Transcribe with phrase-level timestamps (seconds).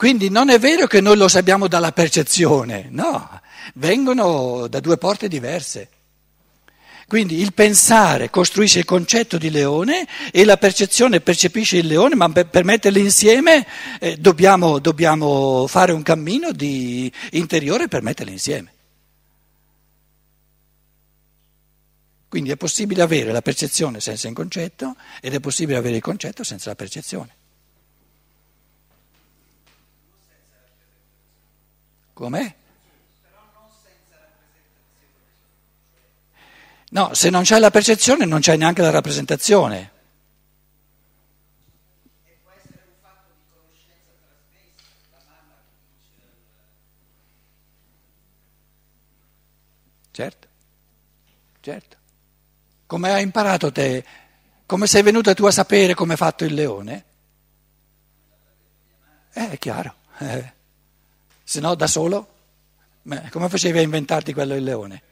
[0.00, 3.42] Quindi non è vero che noi lo sappiamo dalla percezione, no,
[3.74, 5.90] vengono da due porte diverse.
[7.06, 12.30] Quindi il pensare costruisce il concetto di leone e la percezione percepisce il leone, ma
[12.30, 13.66] per, metterli insieme
[14.00, 16.48] eh, dobbiamo, dobbiamo, fare un cammino
[17.32, 18.72] interiore per metterli insieme.
[22.26, 26.42] Quindi è possibile avere la percezione senza il concetto ed è possibile avere il concetto
[26.42, 27.39] senza la percezione.
[32.20, 32.54] Com'è?
[36.90, 39.90] No, se non c'è la percezione non c'è neanche la rappresentazione.
[50.10, 50.48] Certo,
[51.60, 51.96] certo.
[52.84, 54.04] Come hai imparato te?
[54.66, 57.04] Come sei venuta tu a sapere come è fatto il leone?
[59.32, 59.94] Eh, è chiaro.
[61.50, 61.52] Eh.
[61.52, 62.28] Se no, da solo,
[63.30, 65.02] come facevi a inventarti quello il leone?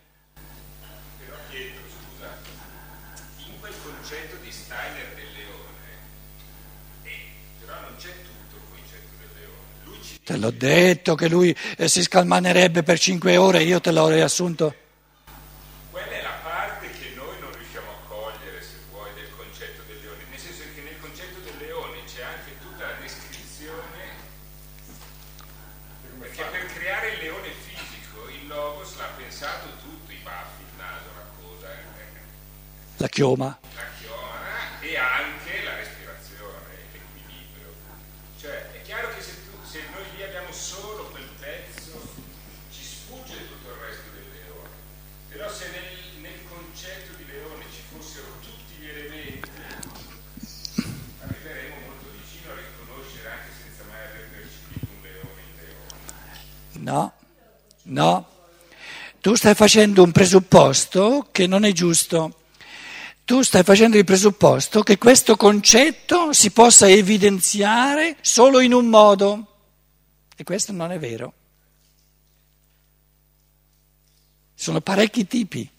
[10.23, 14.75] Te l'ho detto che lui eh, si scalmanerebbe per cinque ore, io te l'ho riassunto.
[15.91, 19.99] Quella è la parte che noi non riusciamo a cogliere, se vuoi, del concetto del
[20.03, 20.23] leone.
[20.29, 24.05] Nel senso che nel concetto del leone c'è anche tutta la descrizione.
[26.21, 31.09] Perché per creare il leone fisico, il Logos l'ha pensato tutto, i baffi, il naso,
[31.17, 31.73] la coda.
[31.73, 31.97] Eh.
[32.99, 33.59] La chioma.
[33.75, 37.75] La chioma e anche la respirazione, l'equilibrio.
[38.41, 42.01] Cioè, è chiaro che se se noi lì abbiamo solo quel pezzo,
[42.73, 44.71] ci sfugge tutto il resto del leone.
[45.29, 49.51] Però se nel, nel concetto di leone ci fossero tutti gli elementi,
[51.21, 56.91] arriveremo molto vicino a riconoscere anche senza mai aver percepito un leone in leone.
[56.91, 57.13] No,
[57.83, 58.27] no.
[59.21, 62.38] Tu stai facendo un presupposto che non è giusto.
[63.29, 69.57] Tu stai facendo il presupposto che questo concetto si possa evidenziare solo in un modo.
[70.35, 71.35] E questo non è vero.
[74.55, 75.71] Sono parecchi tipi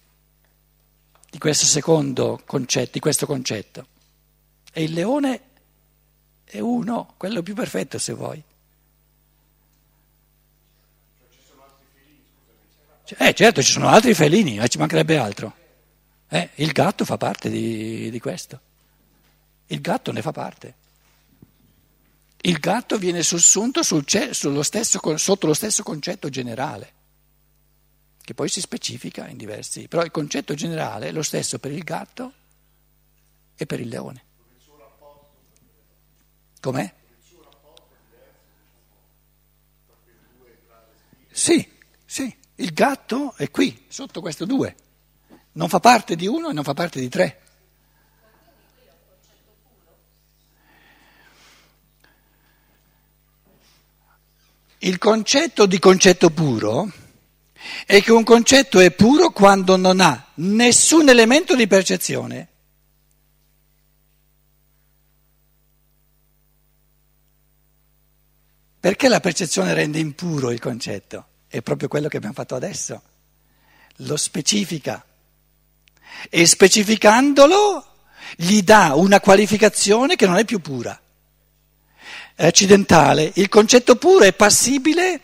[1.27, 3.87] di questo secondo concetto, di questo concetto.
[4.71, 5.41] E il leone
[6.43, 8.43] è uno, quello più perfetto se vuoi.
[13.17, 15.58] Eh certo, ci sono altri felini, ma ci mancherebbe altro.
[16.29, 18.59] Eh, il gatto fa parte di, di questo.
[19.67, 20.75] Il gatto ne fa parte.
[22.41, 26.93] Il gatto viene sussunto sul, stesso, sotto lo stesso concetto generale,
[28.21, 31.83] che poi si specifica in diversi, però il concetto generale è lo stesso per il
[31.83, 32.33] gatto
[33.55, 34.23] e per il leone.
[36.61, 36.93] Com'è?
[41.31, 41.69] Sì,
[42.05, 44.75] sì, il gatto è qui, sotto questo due,
[45.53, 47.41] non fa parte di uno e non fa parte di tre.
[54.79, 56.89] Il concetto di concetto puro
[57.85, 62.47] è che un concetto è puro quando non ha nessun elemento di percezione.
[68.79, 71.25] Perché la percezione rende impuro il concetto?
[71.47, 73.01] È proprio quello che abbiamo fatto adesso.
[73.97, 75.05] Lo specifica.
[76.29, 77.85] E specificandolo
[78.35, 80.99] gli dà una qualificazione che non è più pura
[82.39, 85.19] è accidentale, il concetto puro è passibile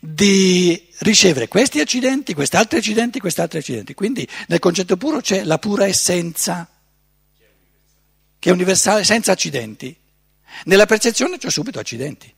[0.00, 3.94] di ricevere questi accidenti, questi altri accidenti, questi altri accidenti.
[3.94, 6.68] Quindi nel concetto puro c'è la pura essenza,
[8.38, 9.96] che è universale, senza accidenti.
[10.66, 12.32] Nella percezione c'è subito accidenti.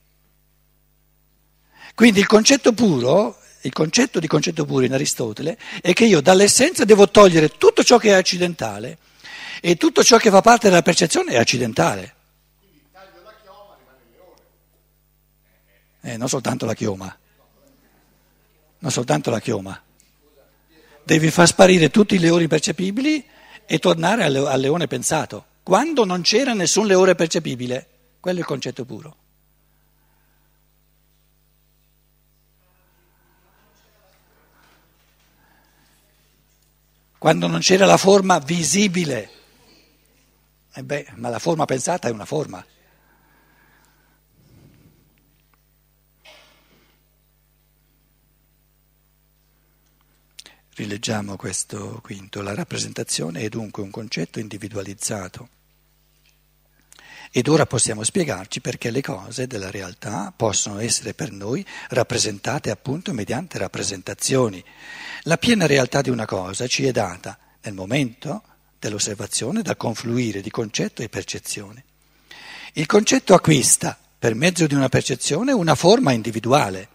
[1.95, 6.85] Quindi il concetto puro, il concetto di concetto puro in Aristotele, è che io dall'essenza
[6.85, 8.99] devo togliere tutto ciò che è accidentale
[9.61, 12.15] e tutto ciò che fa parte della percezione è accidentale.
[16.03, 17.17] Eh, non soltanto la chioma,
[18.81, 19.83] non soltanto la chioma.
[21.03, 23.25] Devi far sparire tutti i leoni percepibili
[23.65, 25.47] e tornare al leone pensato.
[25.63, 27.89] Quando non c'era nessun leone percepibile,
[28.21, 29.17] quello è il concetto puro.
[37.25, 39.31] Quando non c'era la forma visibile.
[40.75, 42.63] Eh beh, ma la forma pensata è una forma.
[50.75, 52.43] Rileggiamo questo quinto.
[52.43, 55.49] La rappresentazione è dunque un concetto individualizzato
[57.37, 63.13] Ed ora possiamo spiegarci perché le cose della realtà possono essere per noi rappresentate appunto
[63.13, 64.63] mediante rappresentazioni.
[65.23, 68.41] La piena realtà di una cosa ci è data nel momento
[68.79, 71.83] dell'osservazione dal confluire di concetto e percezione.
[72.75, 76.89] Il concetto acquista, per mezzo di una percezione, una forma individuale.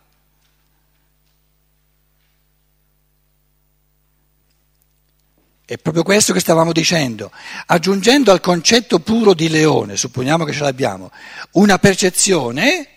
[5.70, 7.32] È proprio questo che stavamo dicendo.
[7.68, 11.12] Aggiungendo al concetto puro di leone, supponiamo che ce l'abbiamo,
[11.52, 12.88] una percezione,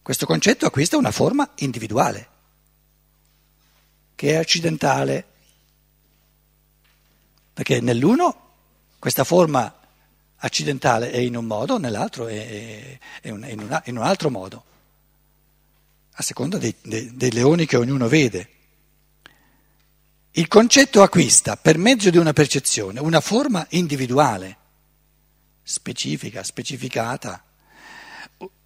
[0.00, 2.28] questo concetto acquista una forma individuale,
[4.14, 5.26] che è accidentale.
[7.52, 8.52] Perché nell'uno
[8.98, 9.70] questa forma
[10.36, 14.64] accidentale è in un modo, nell'altro è, in, un altro modo,
[16.12, 18.48] a seconda dei, dei, dei leoni che ognuno vede.
[20.34, 24.56] Il concetto acquista per mezzo di una percezione una forma individuale,
[25.62, 27.44] specifica, specificata,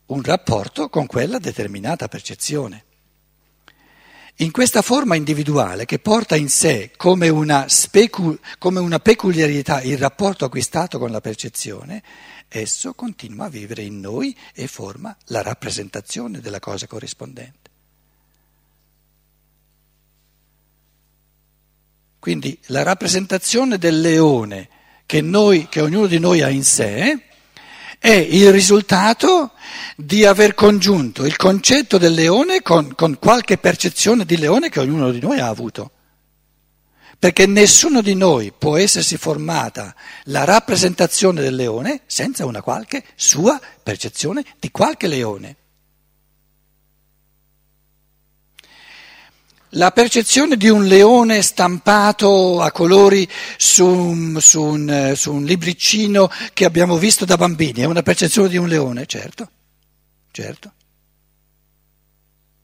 [0.07, 2.85] un rapporto con quella determinata percezione.
[4.37, 9.99] In questa forma individuale che porta in sé come una, specu- come una peculiarità il
[9.99, 12.01] rapporto acquistato con la percezione,
[12.47, 17.66] esso continua a vivere in noi e forma la rappresentazione della cosa corrispondente.
[22.27, 24.69] Quindi la rappresentazione del leone
[25.07, 27.21] che, noi, che ognuno di noi ha in sé
[28.01, 29.53] è il risultato
[29.95, 35.13] di aver congiunto il concetto del leone con, con qualche percezione di leone che ognuno
[35.13, 35.93] di noi ha avuto.
[37.17, 39.95] Perché nessuno di noi può essersi formata
[40.25, 45.57] la rappresentazione del leone senza una qualche sua percezione di qualche leone.
[49.77, 53.29] La percezione di un leone stampato a colori
[53.59, 58.57] su, su, un, su, un, libricino che abbiamo visto da bambini è una percezione di
[58.57, 59.51] un leone, certo,
[60.31, 60.73] certo.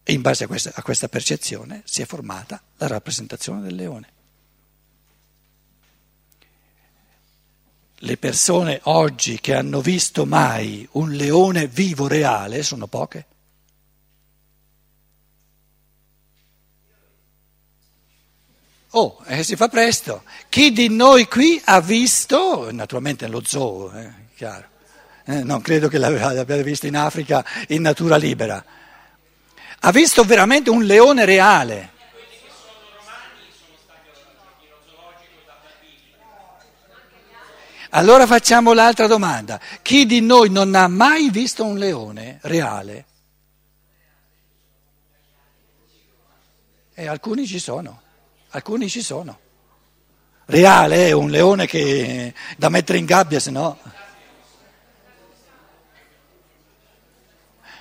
[0.02, 4.08] E in base a questa, a questa percezione si è formata la rappresentazione del leone.
[7.94, 13.26] Le persone oggi che hanno visto mai un leone vivo reale sono poche.
[18.94, 20.22] Oh, eh, si fa presto.
[20.50, 24.66] Chi di noi qui ha visto, naturalmente nello zoo, eh, chiaro,
[25.24, 28.62] eh, non credo che l'abbiate visto in Africa in natura libera,
[29.80, 31.90] ha visto veramente un leone reale.
[37.94, 39.58] Allora facciamo l'altra domanda.
[39.80, 43.06] Chi di noi non ha mai visto un leone reale?
[46.92, 48.01] E alcuni ci sono.
[48.54, 49.38] Alcuni ci sono.
[50.44, 53.78] Reale è un leone che da mettere in gabbia, se no.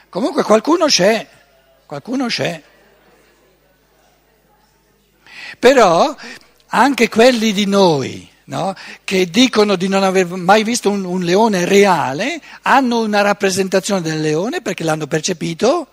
[0.08, 1.28] Comunque qualcuno c'è,
[1.86, 2.62] qualcuno c'è.
[5.60, 6.16] Però
[6.68, 8.74] anche quelli di noi no,
[9.04, 14.22] che dicono di non aver mai visto un, un leone reale hanno una rappresentazione del
[14.22, 15.88] leone perché l'hanno percepito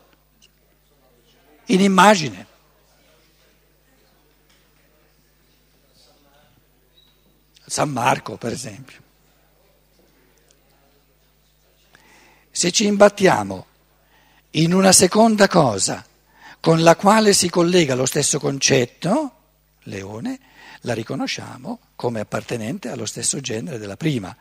[1.67, 2.47] in immagine.
[7.69, 8.99] San Marco, per esempio.
[12.51, 13.67] Se ci imbattiamo
[14.53, 16.05] in una seconda cosa
[16.61, 19.33] con la quale si collega lo stesso concetto,
[19.85, 20.41] leone,
[20.83, 24.37] la riconosciamo come appartenente allo stesso genere della prima.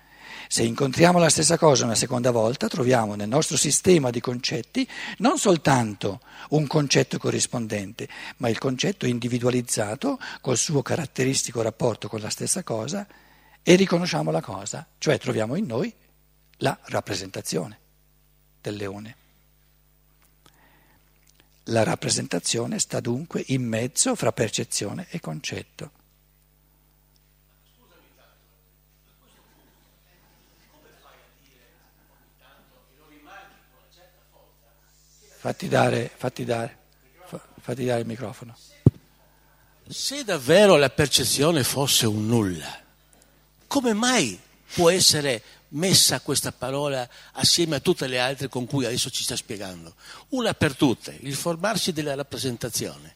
[0.49, 4.87] Se incontriamo la stessa cosa una seconda volta, troviamo nel nostro sistema di concetti
[5.17, 12.29] non soltanto un concetto corrispondente, ma il concetto individualizzato col suo caratteristico rapporto con la
[12.29, 13.05] stessa cosa
[13.61, 15.93] e riconosciamo la cosa, cioè troviamo in noi
[16.57, 17.79] la rappresentazione
[18.61, 19.15] del leone.
[21.65, 25.91] La rappresentazione sta dunque in mezzo fra percezione e concetto.
[35.47, 36.77] Fatti dare, fatti dare,
[37.61, 38.53] fatti dare il microfono.
[39.87, 42.81] Se davvero la percezione fosse un nulla,
[43.65, 44.37] come mai
[44.73, 49.37] può essere messa questa parola assieme a tutte le altre con cui adesso ci sta
[49.37, 49.95] spiegando?
[50.31, 53.15] Una per tutte, il formarsi della rappresentazione.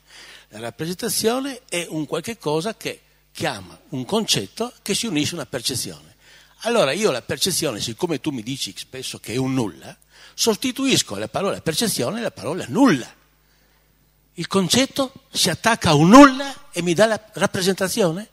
[0.52, 3.02] La rappresentazione è un qualche cosa che
[3.34, 6.16] chiama un concetto che si unisce a una percezione.
[6.60, 9.94] Allora io la percezione, siccome tu mi dici spesso che è un nulla,
[10.34, 13.20] sostituisco la parola percezione la parola nulla.
[14.36, 18.30] Il concetto si attacca a un nulla e mi dà la rappresentazione?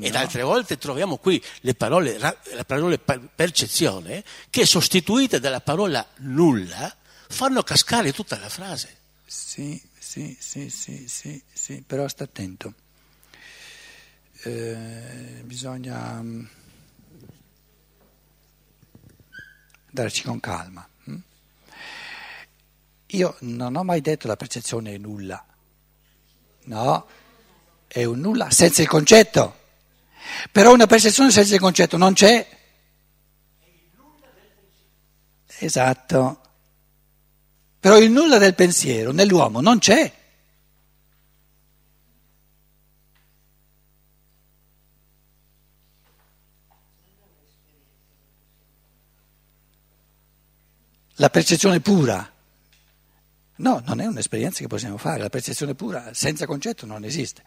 [0.00, 6.96] E altre volte troviamo qui le parole, la parola percezione che sostituite dalla parola nulla
[7.28, 8.96] fanno cascare tutta la frase.
[9.26, 11.82] Sì, sì, sì, sì, sì, sì.
[11.86, 12.74] però sta attento.
[14.44, 16.44] Eh, bisogna mm,
[19.88, 20.86] andarci con calma.
[23.14, 25.44] Io non ho mai detto la percezione è nulla,
[26.64, 27.06] no,
[27.86, 29.60] è un nulla senza il concetto.
[30.50, 32.46] Però una percezione senza il concetto non c'è.
[35.58, 36.40] Esatto.
[37.78, 40.10] Però il nulla del pensiero nell'uomo non c'è.
[51.16, 52.31] La percezione pura.
[53.62, 57.42] No, non è un'esperienza che possiamo fare, la percezione pura senza concetto non esiste.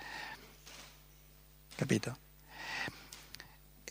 [1.75, 2.17] Capito?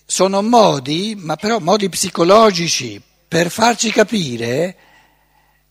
[0.07, 4.77] Sono modi, ma però modi psicologici, per farci capire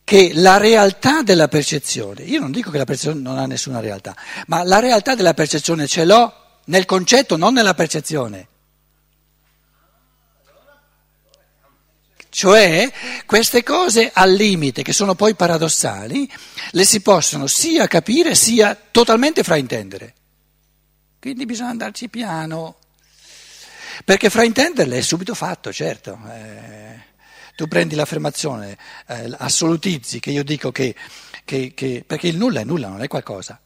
[0.04, 4.16] che la realtà della percezione, io non dico che la percezione non ha nessuna realtà,
[4.46, 8.48] ma la realtà della percezione ce l'ho nel concetto, non nella percezione.
[12.34, 12.92] Cioè
[13.28, 16.28] queste cose al limite, che sono poi paradossali,
[16.72, 20.16] le si possono sia capire sia totalmente fraintendere.
[21.20, 22.78] Quindi bisogna andarci piano,
[24.04, 26.20] perché fraintenderle è subito fatto, certo.
[26.28, 27.02] Eh,
[27.56, 30.96] tu prendi l'affermazione, eh, assolutizzi che io dico che,
[31.46, 33.62] che, che, perché il nulla è nulla, non è qualcosa.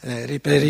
[0.00, 0.26] Eh,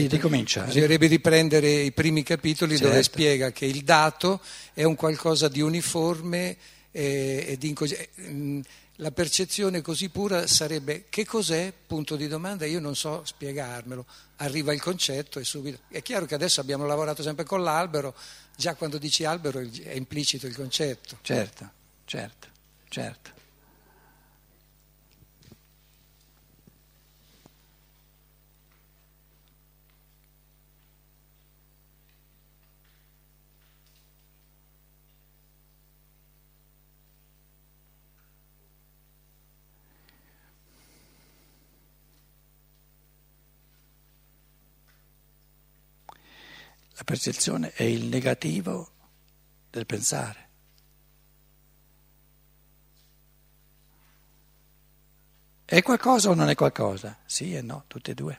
[0.08, 0.62] ricomincia.
[0.62, 2.88] Bisognerebbe riprendere i primi capitoli certo.
[2.88, 4.40] dove spiega che il dato
[4.72, 6.56] è un qualcosa di uniforme
[6.90, 8.60] eh, e di incos- mm,
[8.96, 11.72] la percezione così pura sarebbe che cos'è?
[11.86, 14.06] Punto di domanda, io non so spiegarmelo.
[14.36, 15.80] Arriva il concetto e subito.
[15.88, 18.14] È chiaro che adesso abbiamo lavorato sempre con l'albero,
[18.56, 21.18] già quando dici albero è implicito il concetto.
[21.22, 21.70] Certo,
[22.04, 22.48] certo,
[22.88, 23.30] certo.
[46.94, 48.90] La percezione è il negativo
[49.70, 50.50] del pensare.
[55.64, 57.18] È qualcosa o non è qualcosa?
[57.24, 58.38] Sì e no, tutte e due.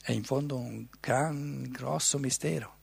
[0.00, 2.74] È in fondo un gran, grosso mistero.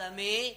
[0.11, 0.55] me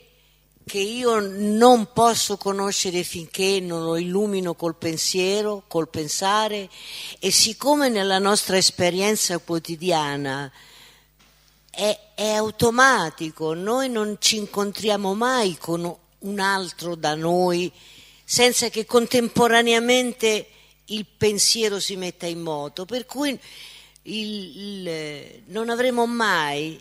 [0.64, 6.70] che io non posso conoscere finché non lo illumino col pensiero, col pensare
[7.18, 10.50] e siccome nella nostra esperienza quotidiana
[11.70, 17.70] è, è automatico, noi non ci incontriamo mai con un altro da noi
[18.24, 20.48] senza che contemporaneamente
[20.86, 23.38] il pensiero si metta in moto, per cui
[24.02, 26.80] il, il, non avremo mai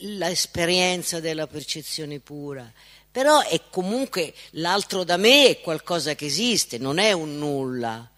[0.00, 2.70] l'esperienza della percezione pura,
[3.10, 8.10] però è comunque l'altro da me è qualcosa che esiste, non è un nulla.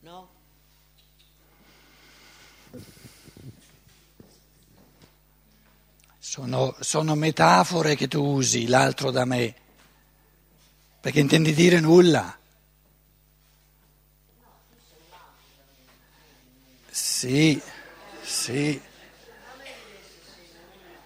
[0.00, 0.28] No?
[6.18, 9.54] Sono, sono metafore che tu usi, l'altro da me,
[11.00, 12.36] perché intendi dire nulla.
[16.90, 17.60] Sì,
[18.22, 18.88] sì.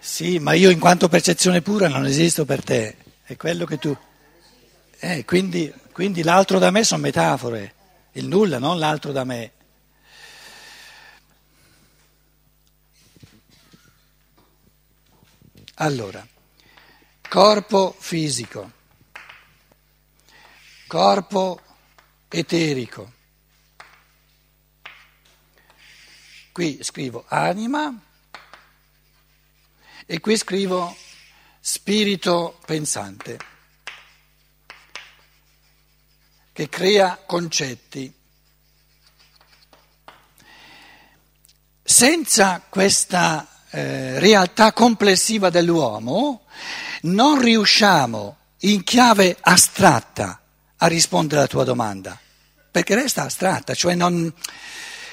[0.05, 3.97] Sì, ma io in quanto percezione pura non esisto per te, è quello che tu...
[4.99, 7.73] Eh, quindi, quindi l'altro da me sono metafore,
[8.11, 9.51] il nulla, non l'altro da me.
[15.73, 16.25] Allora,
[17.27, 18.71] corpo fisico,
[20.85, 21.59] corpo
[22.29, 23.11] eterico.
[26.51, 27.99] Qui scrivo anima
[30.05, 30.95] e qui scrivo
[31.59, 33.37] spirito pensante,
[36.53, 38.23] che crea concetti.
[41.87, 46.45] senza questa eh, realtà complessiva dell'uomo
[47.03, 50.41] non riusciamo in chiave astratta
[50.77, 52.19] a rispondere alla tua domanda,
[52.71, 54.33] perché resta astratta, cioè non,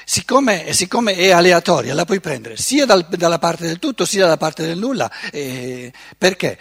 [0.05, 4.37] siccome, siccome, è aleatoria la puoi prendere sia dal, dalla parte del tutto sia dalla
[4.37, 6.59] parte del nulla, eh, perché?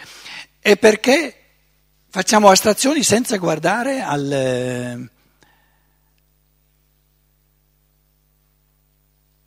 [0.60, 1.36] E perché
[2.10, 5.10] facciamo astrazioni senza guardare al...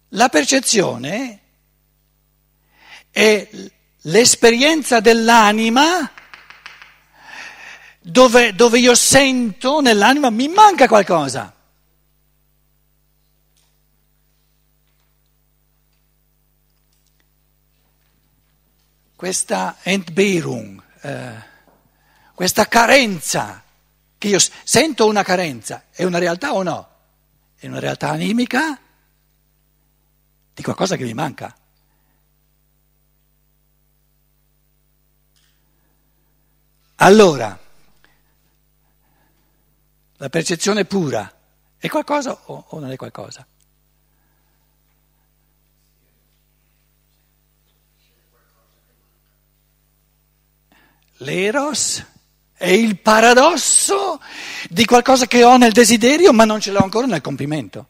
[0.10, 1.40] La percezione
[3.12, 3.50] è
[4.02, 6.12] l'esperienza dell'anima
[8.00, 11.55] dove, dove io sento nell'anima mi manca qualcosa.
[19.16, 21.44] Questa Entbehrung, eh,
[22.34, 23.64] questa carenza,
[24.18, 26.90] che io sento una carenza, è una realtà o no?
[27.56, 28.78] È una realtà animica
[30.54, 31.56] di qualcosa che mi manca.
[36.96, 37.60] Allora,
[40.18, 41.32] la percezione pura
[41.78, 43.46] è qualcosa o, o non è qualcosa?
[51.18, 52.04] L'eros
[52.54, 54.20] è il paradosso
[54.70, 57.88] di qualcosa che ho nel desiderio ma non ce l'ho ancora nel compimento.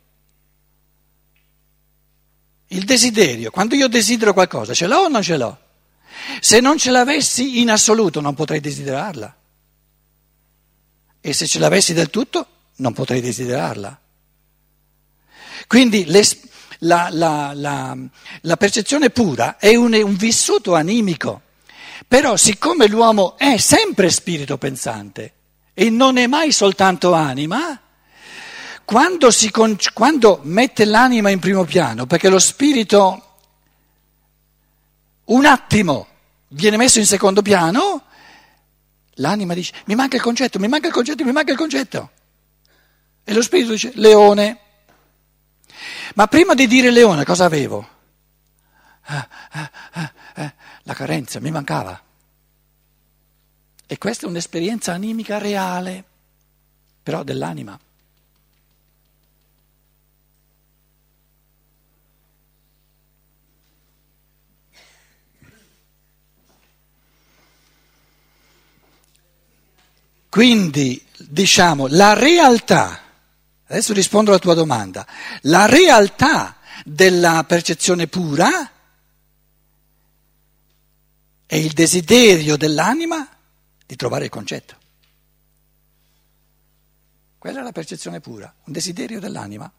[2.67, 5.58] Il desiderio, quando io desidero qualcosa, ce l'ho o non ce l'ho?
[6.39, 9.36] Se non ce l'avessi in assoluto non potrei desiderarla.
[11.22, 14.00] E se ce l'avessi del tutto non potrei desiderarla.
[15.67, 16.05] Quindi
[16.79, 17.98] la, la, la,
[18.41, 21.41] la, percezione pura è un, un vissuto animico,
[22.08, 25.34] però siccome l'uomo è sempre spirito pensante
[25.74, 27.80] e non è mai soltanto anima,
[28.86, 29.52] quando, si,
[29.94, 33.22] quando mette l'anima in primo piano, perché lo spirito
[35.25, 36.08] un attimo
[36.50, 38.04] viene messo in secondo piano,
[39.16, 42.12] l'anima dice mi manca il concetto, mi manca il concetto, mi manca il concetto.
[43.24, 44.60] E lo spirito dice leone.
[46.14, 47.95] Ma prima di dire leone cosa avevo?
[49.07, 52.01] La carenza, mi mancava.
[53.87, 56.03] E questa è un'esperienza animica reale,
[57.03, 57.79] però dell'anima.
[70.29, 73.00] Quindi, diciamo, la realtà,
[73.68, 75.07] adesso rispondo alla tua domanda,
[75.44, 78.72] la realtà della percezione pura
[81.55, 83.25] è il desiderio dell'anima
[83.85, 84.75] di trovare il concetto.
[87.37, 89.72] Quella è la percezione pura, un desiderio dell'anima.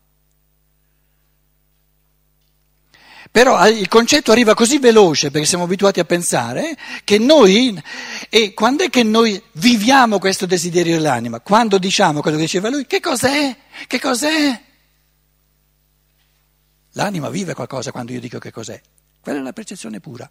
[3.30, 7.78] Però il concetto arriva così veloce perché siamo abituati a pensare che noi,
[8.30, 11.40] e quando è che noi viviamo questo desiderio dell'anima?
[11.40, 13.54] Quando diciamo quello che diceva lui, che cos'è?
[13.86, 14.62] Che cos'è?
[16.92, 18.80] L'anima vive qualcosa quando io dico che cos'è.
[19.20, 20.30] Quella è la percezione pura,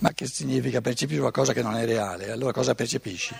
[0.00, 2.30] Ma che significa percepire qualcosa che non è reale?
[2.30, 3.34] Allora cosa percepisci?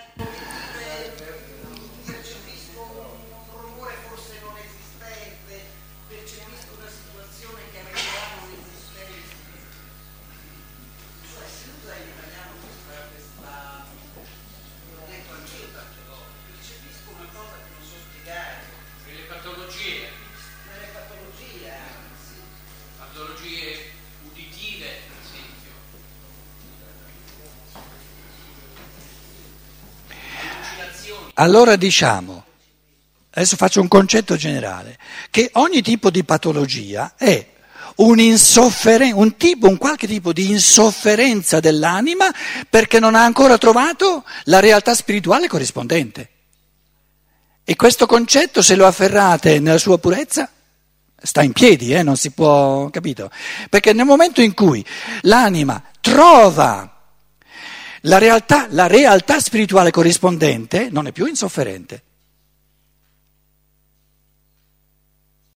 [31.41, 32.45] Allora diciamo,
[33.31, 34.99] adesso faccio un concetto generale,
[35.31, 37.47] che ogni tipo di patologia è
[37.97, 42.31] un, un, tipo, un qualche tipo di insofferenza dell'anima
[42.69, 46.29] perché non ha ancora trovato la realtà spirituale corrispondente.
[47.65, 50.47] E questo concetto, se lo afferrate nella sua purezza,
[51.17, 53.31] sta in piedi, eh, non si può, capito?
[53.71, 54.85] Perché nel momento in cui
[55.23, 56.90] l'anima trova
[58.03, 62.03] la realtà, la realtà spirituale corrispondente non è più insofferente.